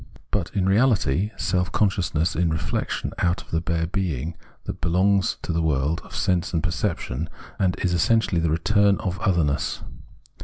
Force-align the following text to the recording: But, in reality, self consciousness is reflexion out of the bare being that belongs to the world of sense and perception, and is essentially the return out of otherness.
But, 0.31 0.49
in 0.55 0.67
reality, 0.67 1.29
self 1.37 1.71
consciousness 1.71 2.35
is 2.35 2.43
reflexion 2.47 3.13
out 3.19 3.43
of 3.43 3.51
the 3.51 3.61
bare 3.61 3.85
being 3.85 4.33
that 4.63 4.81
belongs 4.81 5.37
to 5.43 5.53
the 5.53 5.61
world 5.61 6.01
of 6.03 6.15
sense 6.15 6.55
and 6.55 6.63
perception, 6.63 7.29
and 7.59 7.75
is 7.85 7.93
essentially 7.93 8.41
the 8.41 8.49
return 8.49 8.95
out 8.95 9.01
of 9.05 9.19
otherness. 9.19 9.83